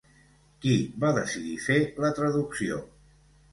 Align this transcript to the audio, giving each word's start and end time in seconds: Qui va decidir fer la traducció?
Qui 0.63 0.77
va 1.03 1.11
decidir 1.19 1.55
fer 1.67 1.79
la 2.07 2.13
traducció? 2.23 2.83